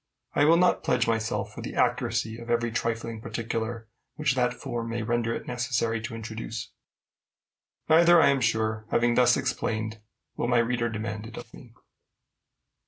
I 0.33 0.45
will 0.45 0.57
not 0.57 0.83
pledge 0.83 1.07
myself 1.07 1.53
for 1.53 1.61
the 1.61 1.75
accuracy 1.75 2.39
of 2.39 2.49
every 2.49 2.71
trifling 2.71 3.21
particular 3.21 3.87
which 4.15 4.33
that 4.33 4.51
form 4.51 4.89
may 4.89 5.03
render 5.03 5.31
it 5.35 5.45
necessary 5.45 6.01
to 6.01 6.15
introduce; 6.15 6.71
neither, 7.87 8.19
I 8.19 8.29
am 8.29 8.41
sure, 8.41 8.87
having 8.89 9.13
thus 9.13 9.37
explained, 9.37 9.99
will 10.35 10.47
my 10.47 10.57
reader 10.57 10.89
demand 10.89 11.27
it 11.27 11.37
of 11.37 11.53
me. 11.53 11.75